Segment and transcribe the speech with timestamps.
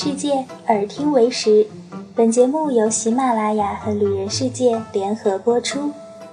[0.00, 1.66] 世界，耳听为实。
[2.14, 5.90] 本节目由喜马拉雅和旅人世界联合播出。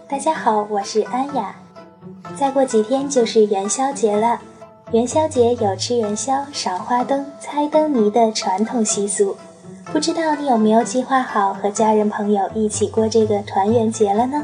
[0.07, 1.55] 大家好，我是安雅。
[2.37, 4.39] 再过几天就是元宵节了，
[4.91, 9.35] 元宵节有吃元宵、赏花灯、猜灯谜的传统习俗。
[9.85, 14.43] 不知道你有没有计划好和家人朋友一起过这个团圆节了呢？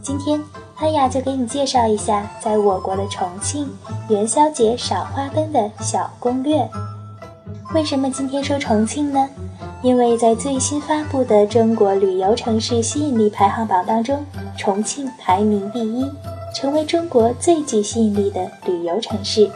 [0.00, 0.40] 今天
[0.76, 3.68] 安雅就给你介绍一下，在我国的重庆
[4.08, 6.70] 元宵节赏花灯的小攻略。
[7.74, 9.28] 为什么今天说重庆呢？
[9.82, 14.24] 因为在最新发布的中国旅游城市吸引力排行榜当中，
[14.56, 16.08] 重庆排名第一，
[16.54, 19.50] 成为中国最具吸引力的旅游城市。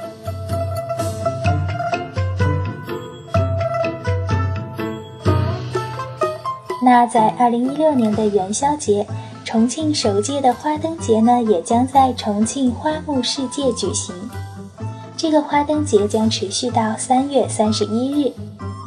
[6.83, 9.07] 那在二零一六年的元宵节，
[9.45, 14.13] 重庆首届的花灯节呢，也将在重庆花木世界举行。
[15.19, 18.33] 这个花灯节将持续到三月三十一日，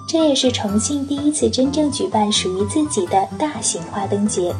[0.07, 4.55] 这也是重庆第一次真正举办属于自己的大型花灯节，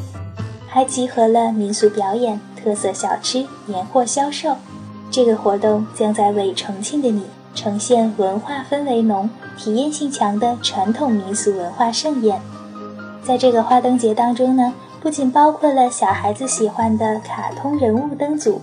[0.68, 4.54] 还集合了民俗表演、特色小吃、年货销售。
[5.10, 7.22] 这个活动将在为重庆的你
[7.54, 12.38] 呈现文化氛围浓、体验性强的传统民俗文化盛宴。
[13.24, 18.60] 在这个花灯节当中呢，不仅包括了小孩子喜欢的卡通人物灯组。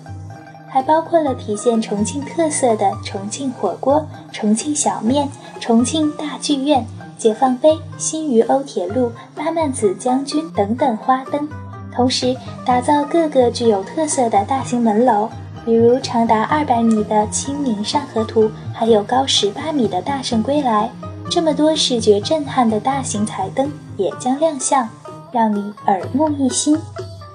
[0.70, 5.28] 还包括了体现重庆特色的重庆火锅、重庆小面、
[5.60, 6.86] 重庆大剧院、
[7.18, 11.48] 解放碑、新余欧铁路、八曼子将军等等花灯，
[11.94, 15.28] 同时打造各个具有特色的大型门楼，
[15.66, 20.90] 比如长达二百米的《清明上河图》，还有高十八米的《大圣归来》，
[21.30, 24.88] 这么多视觉震撼的大型彩灯也将亮相，
[25.32, 26.78] 让你耳目一新。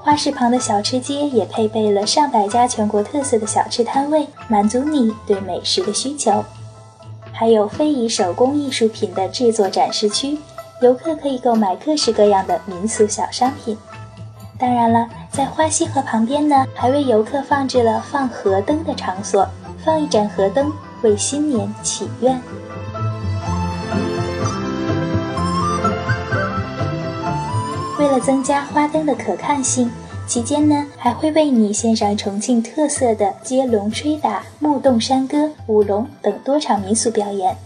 [0.05, 6.45] 花市旁的小吃街也配备了上百家全国特色的小吃摊位，满足你对美食的需求。
[7.33, 10.37] 还有非遗手工艺术品的制作展示区，
[10.83, 13.79] 游客可以购买各式各样的民俗小商品。
[14.59, 19.49] 当然了，在花溪河旁边呢，还为游客放置了放河灯的场所，
[19.83, 20.71] 放一盏河灯，
[21.01, 22.39] 为新年祈愿。
[28.05, 29.91] 为了增加花灯的可看性，
[30.27, 37.57] 期间呢还会为你献上重庆特色的接龙吹打、木洞山歌、舞龙等多场民俗表演。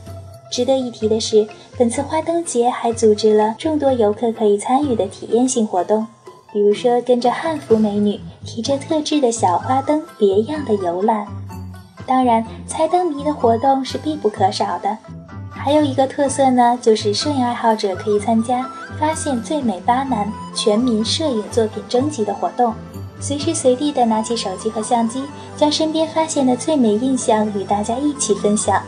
[0.48, 1.44] 值得一提的是，
[1.76, 6.06] 本次花灯节还组织了众多游客可以参与的体验性活动，
[6.52, 11.26] 比如说跟着汉服美女提着特制的小花灯别样的游览。
[12.06, 14.96] 当然，猜灯谜的活动是必不可少的。
[15.68, 18.66] 还有一个特色呢，就是摄影爱好者可以参加。
[18.98, 22.72] 发现最美巴南全民摄影作品征集的活动，
[23.20, 25.24] 随时随地的拿起手机和相机，
[25.58, 28.82] 将身边发现的最美印象与大家一起分享。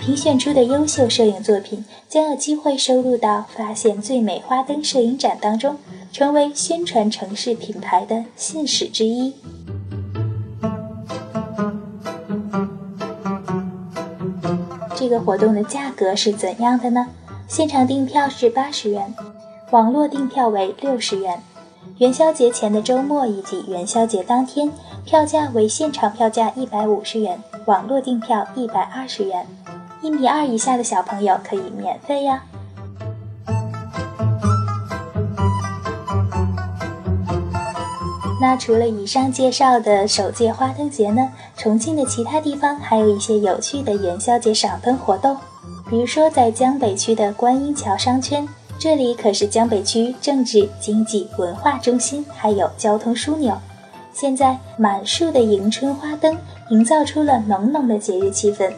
[0.00, 5.76] 评选出的优秀摄影作品将有机会收录到“发现最美花灯”摄影展当中，
[6.10, 9.34] 成为宣传城市品牌的信使之一。
[15.08, 17.06] 这个活动的价格是怎样的呢？
[17.48, 19.14] 现场订票是八十元，
[19.70, 21.42] 网络订票为六十元。
[21.96, 24.70] 元宵节前的周末以及元宵节当天，
[25.06, 29.46] 票价为现场票价一百五十元，网络订票一百二十元。
[30.02, 32.42] 一米二以下的小朋友可以免费呀。
[38.40, 45.36] 那除了以上介绍的首届花灯节呢，重庆的其他地方还有一些有趣的元宵节赏灯活动。
[45.90, 48.46] 比如说，在江北区的观音桥商圈，
[48.78, 53.56] 这里可是江北区政治、经济、文化中心，还有交通枢纽。
[54.12, 56.36] 现在满树的迎春花灯，
[56.70, 58.72] 营造出了浓浓的节日气氛。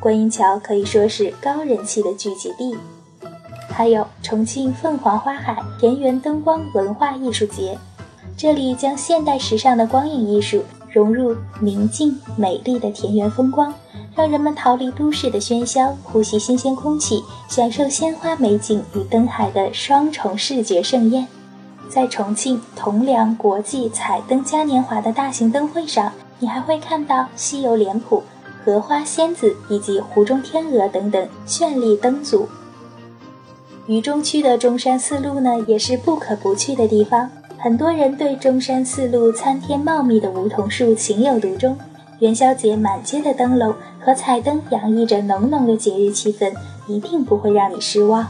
[0.00, 2.76] 观音桥可以说是高人气的聚集地。
[3.70, 7.78] 还有重庆凤凰花海田园灯光文化艺术节，
[8.38, 10.62] 这里将现代时尚的光影艺术
[10.92, 13.74] 融入宁静美丽的田园风光。
[14.14, 21.26] 让人们逃离都市的喧嚣，呼吸新鲜空气，享受鲜花美景与灯海的双重视觉盛宴。
[21.88, 28.22] 在重庆铜梁国际彩灯嘉年华的大型灯会上，你还会看到西游脸谱、
[28.64, 32.48] 荷花仙子以及湖中天鹅等等绚丽灯组。
[33.86, 37.30] 渝中区的中山四路呢，也是不可不去的地方。
[37.60, 41.76] 很多人对中山四路参天茂密的梧桐树情有独钟。
[42.20, 46.52] 元宵节满街的灯笼和彩灯洋溢着浓浓的节日气氛，
[46.86, 48.26] 一定不会让你失望。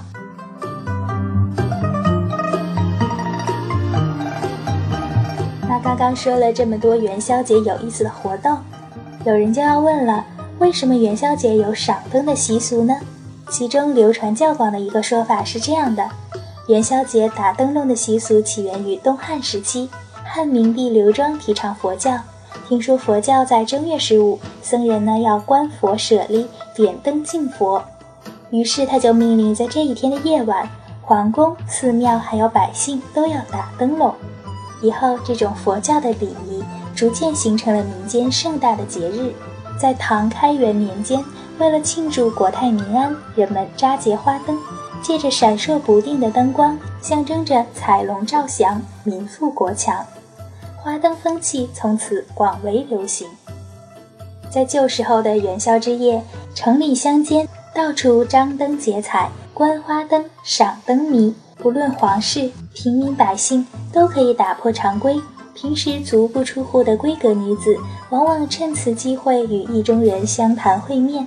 [5.69, 8.59] 那刚刚说了这么多元宵节有意思的活动，
[9.27, 10.25] 有人就要问了：
[10.59, 12.95] 为什么元宵节有赏灯的习俗呢？
[13.51, 16.07] 其中流传较广的一个说法是这样的：
[16.69, 19.89] 元宵节打灯笼的习俗起源于东汉时期，
[20.23, 22.19] 汉明帝刘庄提倡佛教，
[22.69, 27.83] 听说佛教在正月十五，僧人呢要观佛舍利，点灯敬佛，
[28.51, 30.69] 于是他就命令在这一天的夜晚，
[31.01, 34.15] 皇宫、寺庙还有百姓都要打灯笼。
[34.83, 36.63] 以后，这种佛教的礼仪
[36.95, 39.33] 逐渐形成了民间盛大的节日。
[39.81, 41.25] 在唐开元年间，
[41.59, 44.57] 为了庆祝国泰民安，人们扎结花灯，
[45.03, 50.07] 借着闪烁不定的灯光，象征着彩龙照祥、民富国强。
[50.77, 53.27] 花灯风气从此广为流行。
[54.49, 56.23] 在旧时候的元宵之夜，
[56.55, 61.35] 城里乡间到处张灯结彩，观花灯、赏灯谜。
[61.57, 65.21] 不论皇室、平民百姓，都可以打破常规。
[65.55, 67.77] 平时足不出户的闺阁女子，
[68.11, 71.27] 往往趁此机会与意中人相谈会面。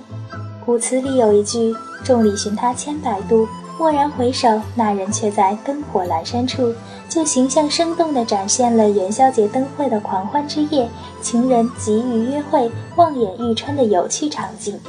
[0.64, 1.74] 古词里有一句
[2.04, 3.48] ：“众里寻他千百度，
[3.78, 6.72] 蓦然回首，那人却在灯火阑珊处。”
[7.10, 10.88] 就形象生动地展现了元宵节灯会的狂欢之夜，
[11.20, 14.80] 情人急于约会、望眼欲穿的有趣场景。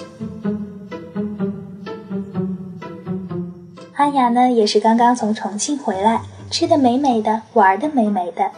[3.96, 8.52] 安雅呢，也是刚刚从重庆回来，吃的美美的，玩的美美的。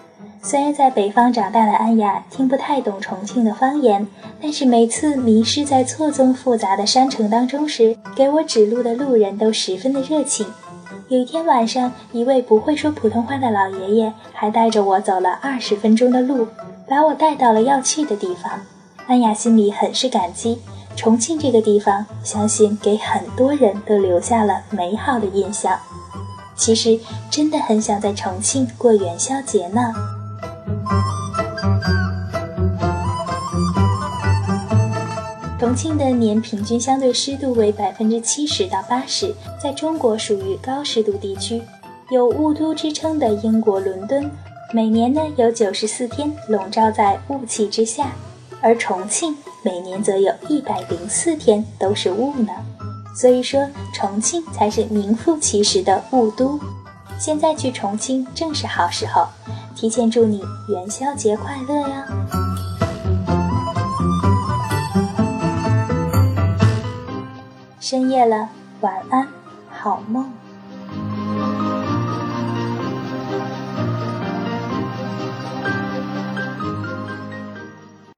[0.48, 4.06] 虽然在北方长大的安雅听不太懂重庆的方言，
[4.40, 10.46] 但是每次迷失在错综复杂的山城当中时，给我指路的路人都十分的热情。
[11.08, 16.48] 有一天晚上，一位不会说普通话的老爷爷还带着我走了二十分钟的路，
[16.88, 18.52] 把我带到了要去的地方。
[19.08, 20.62] 安雅心里很是感激。
[20.96, 25.80] 重庆这个地方，相信给很多人都留下了美好的印象。
[26.56, 27.00] 其实
[27.32, 29.92] 真的很想在重庆过元宵节呢。
[35.58, 41.62] 重庆的年平均相对湿度为百分之七十到八十，在中国属于高湿度地区。
[42.10, 44.30] 有雾都之称的英国伦敦，
[44.72, 48.12] 每年呢有九十四天笼罩在雾气之下。
[48.62, 52.54] 而重庆每年则有一百零四天都是雾呢，
[53.16, 56.60] 所以说重庆才是名副其实的雾都。
[57.20, 59.28] 现在去重庆正是好时候，
[59.76, 62.08] 提前祝你元宵节快乐呀！
[67.80, 68.50] 深夜了，
[68.80, 69.28] 晚安，
[69.70, 70.32] 好梦。